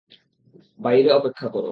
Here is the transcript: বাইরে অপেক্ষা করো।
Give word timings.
বাইরে 0.79 1.09
অপেক্ষা 1.11 1.47
করো। 1.47 1.69